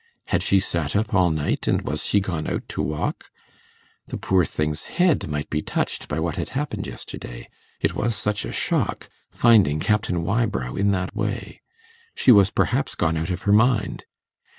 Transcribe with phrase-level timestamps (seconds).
[0.29, 3.25] Had she sat up all night, and was she gone out to walk?
[4.07, 7.47] The poor thing's head might be touched by what had happened yesterday;
[7.79, 11.61] it was such a shock finding Captain Wybrow in that way;
[12.15, 14.05] she was perhaps gone out of her mind.